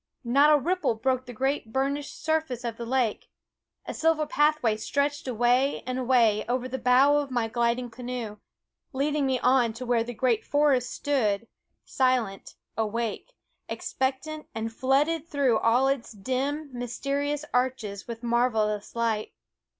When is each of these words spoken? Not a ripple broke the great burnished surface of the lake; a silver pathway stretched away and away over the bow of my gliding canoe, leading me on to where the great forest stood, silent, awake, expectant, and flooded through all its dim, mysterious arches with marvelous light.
Not 0.23 0.51
a 0.51 0.57
ripple 0.57 0.95
broke 0.95 1.27
the 1.27 1.31
great 1.31 1.71
burnished 1.71 2.23
surface 2.25 2.63
of 2.63 2.75
the 2.77 2.87
lake; 2.87 3.29
a 3.85 3.93
silver 3.93 4.25
pathway 4.25 4.75
stretched 4.77 5.27
away 5.27 5.83
and 5.85 5.99
away 5.99 6.43
over 6.49 6.67
the 6.67 6.79
bow 6.79 7.17
of 7.17 7.29
my 7.29 7.47
gliding 7.47 7.91
canoe, 7.91 8.37
leading 8.93 9.27
me 9.27 9.39
on 9.41 9.73
to 9.73 9.85
where 9.85 10.03
the 10.03 10.15
great 10.15 10.43
forest 10.43 10.89
stood, 10.89 11.47
silent, 11.85 12.55
awake, 12.75 13.35
expectant, 13.69 14.47
and 14.55 14.73
flooded 14.73 15.27
through 15.27 15.59
all 15.59 15.87
its 15.87 16.13
dim, 16.13 16.71
mysterious 16.73 17.45
arches 17.53 18.07
with 18.07 18.23
marvelous 18.23 18.95
light. 18.95 19.33